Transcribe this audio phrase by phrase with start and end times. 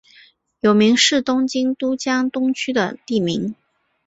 [0.61, 3.53] 有明是东京都江东区的地名。